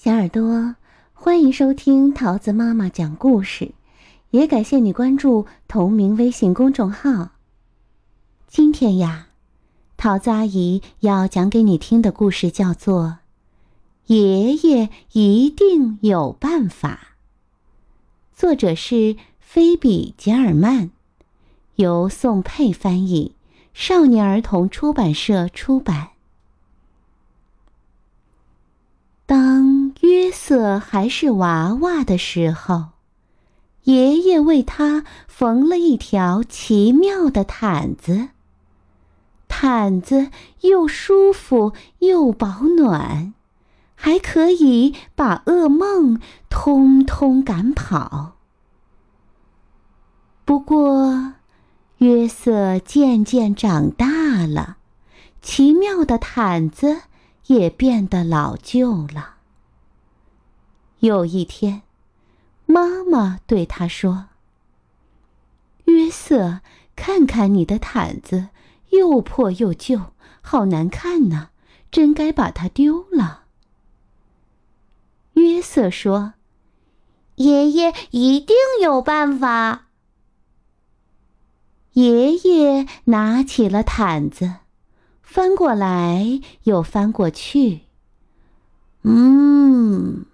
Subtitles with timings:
[0.00, 0.76] 小耳朵，
[1.12, 3.72] 欢迎收听桃子妈妈讲故事，
[4.30, 7.30] 也感谢你关注同名微信公众号。
[8.46, 9.26] 今天呀，
[9.96, 13.18] 桃子阿姨要讲给你听的故事叫做
[14.14, 17.16] 《爷爷一定有办法》，
[18.40, 20.90] 作者是菲比·杰尔曼，
[21.74, 23.34] 由宋佩翻译，
[23.74, 26.10] 少年儿童出版社出版。
[29.26, 29.67] 当。
[30.48, 32.92] 约瑟还是娃娃的时候，
[33.84, 38.30] 爷爷为他缝了一条奇妙的毯子。
[39.46, 40.30] 毯子
[40.62, 43.34] 又舒服又保暖，
[43.94, 48.36] 还可以把噩梦通通赶跑。
[50.46, 51.34] 不过，
[51.98, 54.78] 约瑟渐渐长大了，
[55.42, 57.02] 奇妙的毯子
[57.48, 59.34] 也变得老旧了。
[61.00, 61.82] 有一天，
[62.66, 64.26] 妈妈对他说
[65.86, 66.60] ：“约瑟，
[66.96, 68.48] 看看你的毯子，
[68.90, 71.50] 又破又旧，好难看呢，
[71.90, 73.44] 真该把它丢了。”
[75.34, 76.34] 约瑟说
[77.36, 79.86] ：“爷爷一定有办法。”
[81.94, 84.56] 爷爷拿起了毯子，
[85.22, 87.82] 翻过来又翻过去，
[89.02, 90.26] 嗯。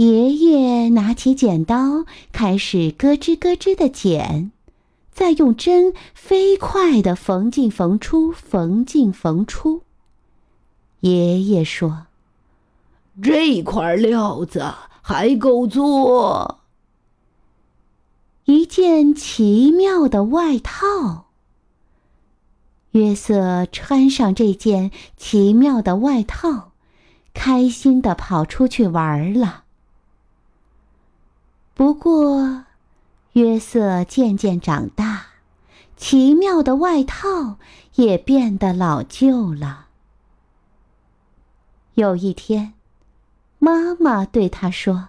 [0.00, 4.50] 爷爷拿起剪刀，开始咯吱咯吱的剪，
[5.12, 9.82] 再用针飞快的缝进缝出，缝进缝出。
[11.00, 12.06] 爷爷说
[13.22, 16.60] ：“这块料子还够做
[18.46, 21.26] 一件奇妙的外套。”
[22.92, 26.72] 约瑟穿上这件奇妙的外套，
[27.34, 29.64] 开心的跑出去玩了。
[31.80, 32.66] 不过，
[33.32, 35.28] 约瑟渐渐长大，
[35.96, 37.56] 奇妙的外套
[37.94, 39.86] 也变得老旧了。
[41.94, 42.74] 有一天，
[43.58, 45.08] 妈妈对他说：“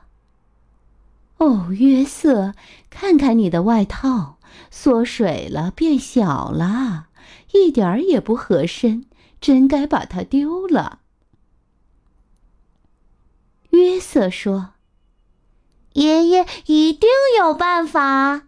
[1.39, 2.53] 哦，约瑟，
[2.89, 4.37] 看看你的外套，
[4.69, 7.07] 缩水了，变小了，
[7.51, 9.07] 一点儿也不合身，
[9.41, 10.99] 真该把它丢了。”
[13.71, 14.69] 约瑟说。
[15.93, 18.43] 爷爷一定有办法。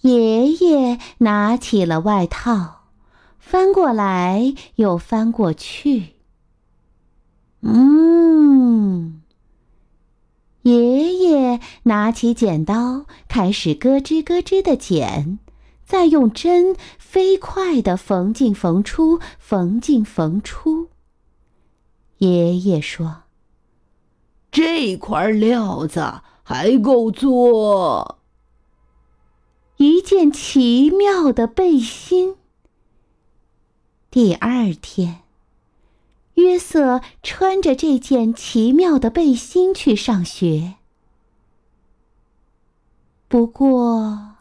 [0.00, 2.86] 爷爷拿起了外套，
[3.38, 6.16] 翻过来又翻过去。
[7.60, 9.22] 嗯，
[10.62, 15.38] 爷爷拿起剪刀，开始咯吱咯吱的剪，
[15.84, 20.88] 再用针飞快的缝进缝出，缝进缝出。
[22.18, 23.21] 爷爷说。
[24.52, 28.18] 这块料子还够做
[29.78, 32.36] 一件奇妙的背心。
[34.10, 35.22] 第二天，
[36.34, 40.74] 约瑟穿着这件奇妙的背心去上学。
[43.28, 44.34] 不过，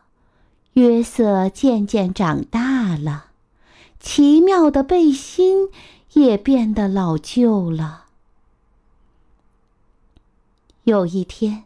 [0.73, 3.27] 约瑟渐渐长大了，
[3.97, 5.69] 奇妙的背心
[6.11, 8.07] 也变得老旧了。
[10.83, 11.65] 有一天，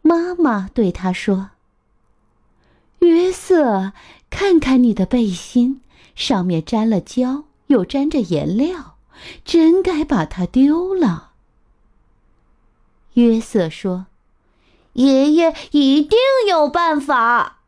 [0.00, 1.50] 妈妈对他说
[3.00, 3.92] ：“约瑟，
[4.30, 5.80] 看看你的背心，
[6.14, 8.96] 上面沾了胶，又沾着颜料，
[9.44, 11.32] 真该把它丢了。”
[13.14, 14.06] 约瑟说
[14.94, 16.18] ：“爷爷一定
[16.48, 17.58] 有办法。”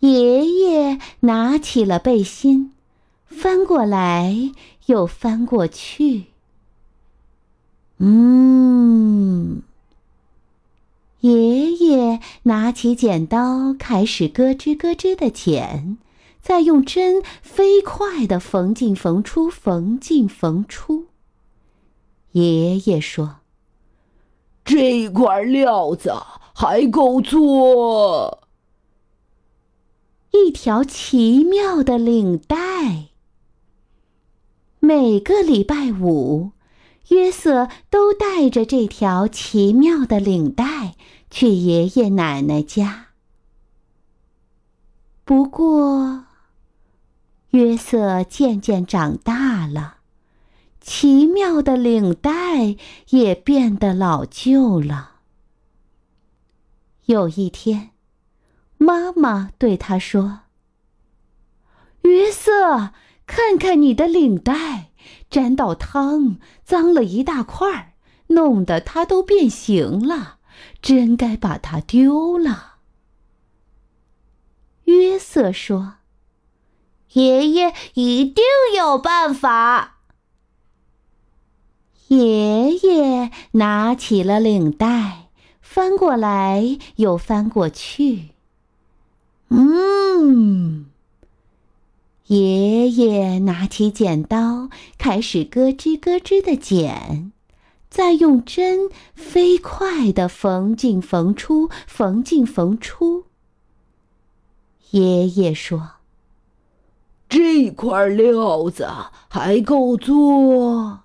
[0.00, 2.72] 爷爷拿起了背心，
[3.26, 4.52] 翻过来
[4.86, 6.26] 又翻过去。
[7.98, 9.62] 嗯，
[11.20, 15.98] 爷爷拿起剪刀，开始咯吱咯吱的剪，
[16.40, 21.06] 再用针飞快的缝进缝出，缝进缝出。
[22.32, 23.36] 爷爷说
[24.64, 26.12] ：“这块料子
[26.54, 28.46] 还够做
[30.32, 33.08] 一条奇妙的领带。”
[34.80, 36.52] 每个礼拜五。
[37.08, 40.94] 约瑟都带着这条奇妙的领带
[41.36, 43.06] 去爷爷奶奶家。
[45.24, 46.26] 不过，
[47.50, 49.96] 约瑟渐渐长大了，
[50.80, 52.76] 奇妙的领带
[53.08, 55.14] 也变得老旧了。
[57.06, 57.90] 有一天，
[58.78, 60.42] 妈妈对他说
[62.02, 62.92] ：“约瑟，
[63.26, 64.92] 看看你的领带。”
[65.28, 67.94] 沾到汤，脏了一大块儿，
[68.28, 70.33] 弄得它都变形了，
[70.82, 72.74] 真该把它丢了。
[74.84, 75.94] 约瑟说
[77.14, 78.44] ：“爷爷一定
[78.76, 79.98] 有办法。”
[82.08, 85.30] 爷爷拿起了领带，
[85.60, 88.30] 翻过来又翻过去。
[89.48, 90.86] 嗯。
[92.26, 97.32] 爷爷拿起剪刀，开始咯吱咯吱的剪，
[97.94, 103.26] 再用针飞快地缝进缝出，缝进缝出。
[104.90, 105.92] 爷爷说
[107.30, 108.88] ：“这块料子
[109.28, 111.04] 还够做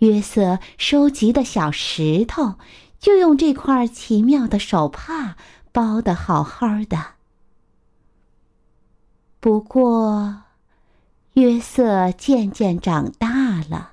[0.00, 2.56] 约瑟收集的小石头。
[3.00, 5.36] 就用这块奇妙的手帕
[5.72, 6.98] 包得好好的。
[9.40, 10.43] 不过，
[11.34, 13.92] 约瑟渐渐长大了，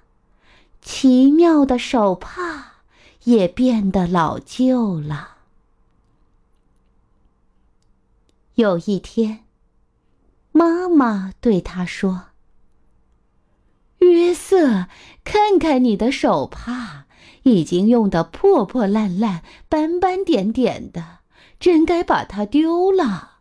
[0.82, 2.84] 奇妙的手帕
[3.24, 5.38] 也变得老旧了。
[8.56, 9.46] 有一天，
[10.52, 12.26] 妈妈对他说
[14.00, 14.88] ：“约瑟，
[15.24, 17.06] 看看你的手帕。”
[17.44, 21.22] 已经用得破破烂烂、斑斑点点的，
[21.60, 23.40] 真该把它丢了。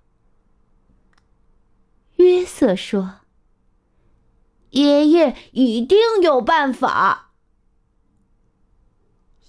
[2.16, 3.16] 约瑟说
[4.70, 7.30] ：“爷爷一定有办法。”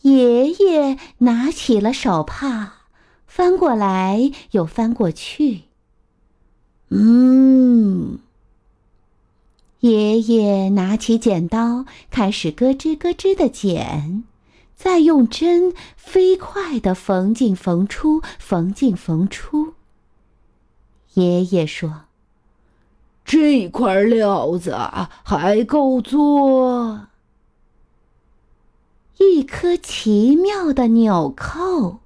[0.01, 2.87] 爷爷拿起了手帕，
[3.27, 5.63] 翻过来又翻过去。
[6.89, 8.19] 嗯，
[9.81, 14.23] 爷爷拿起剪刀，开始咯吱咯吱的剪。
[14.75, 19.75] 再用针飞快的缝进缝出，缝进缝出。
[21.13, 22.05] 爷爷说
[23.23, 24.75] ：“这块料子
[25.23, 27.07] 还够做
[29.17, 31.99] 一颗奇妙的纽扣。”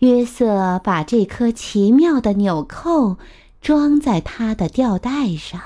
[0.00, 3.18] 约瑟把这颗奇妙的纽扣
[3.60, 5.60] 装在他的吊带上，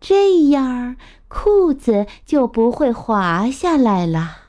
[0.00, 0.96] 这样。
[1.26, 4.42] 裤子就不会滑下来了。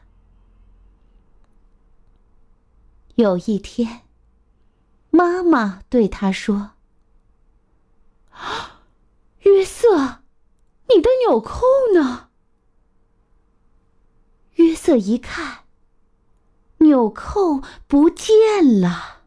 [3.16, 4.02] 有一天，
[5.10, 6.74] 妈妈对他说
[8.36, 8.82] ：“啊
[9.40, 10.20] 约瑟，
[10.90, 11.62] 你的纽扣
[11.94, 12.30] 呢？”
[14.56, 15.66] 约瑟一看，
[16.78, 19.24] 纽扣不见了。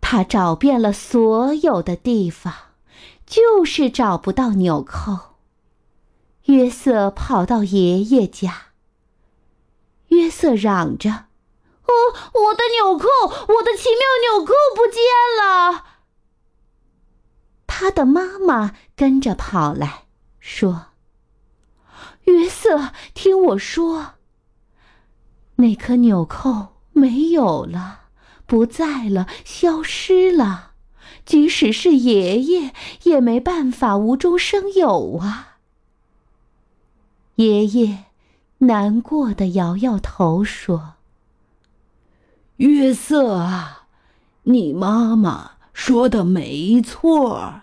[0.00, 2.54] 他找遍了所有的地方，
[3.26, 5.36] 就是找不到纽扣。
[6.44, 8.68] 约瑟跑到爷爷家。
[10.08, 11.10] 约瑟嚷着
[11.82, 11.92] ：“哦，
[12.32, 15.02] 我的纽扣，我的奇妙纽扣不见
[15.36, 15.84] 了！”
[17.78, 20.04] 他的妈妈跟着跑来
[20.40, 20.86] 说
[22.24, 24.14] ：“约瑟，听我说，
[25.56, 28.04] 那颗纽扣没有了，
[28.46, 30.70] 不在了，消失了。
[31.26, 35.58] 即使是爷爷，也没办法无中生有啊。”
[37.36, 38.04] 爷爷
[38.60, 40.94] 难过的摇摇头说
[42.56, 43.88] ：“约瑟啊，
[44.44, 47.60] 你妈妈说的没错。”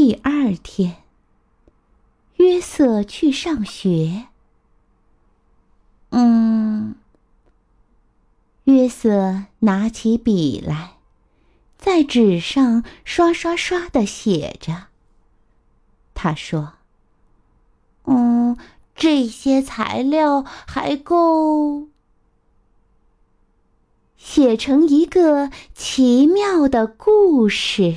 [0.00, 1.02] 第二天，
[2.36, 4.28] 约瑟去上学。
[6.10, 6.94] 嗯，
[8.62, 10.98] 约瑟拿起笔来，
[11.76, 14.86] 在纸上刷刷刷的写着。
[16.14, 16.74] 他说
[18.06, 18.56] ：“嗯，
[18.94, 21.88] 这些材料还够
[24.16, 27.96] 写成一个奇妙的故事。”